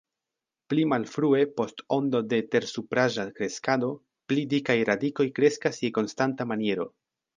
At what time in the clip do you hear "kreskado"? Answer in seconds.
3.41-3.91